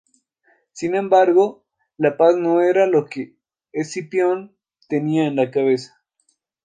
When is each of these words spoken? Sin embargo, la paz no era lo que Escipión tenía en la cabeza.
Sin 0.71 0.95
embargo, 0.95 1.63
la 1.95 2.17
paz 2.17 2.35
no 2.35 2.61
era 2.61 2.87
lo 2.87 3.05
que 3.05 3.35
Escipión 3.71 4.57
tenía 4.89 5.27
en 5.27 5.35
la 5.35 5.51
cabeza. 5.51 6.01